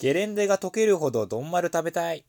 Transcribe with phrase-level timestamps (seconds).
[0.00, 2.24] ゲレンデが溶けるほどどんまる食べたい。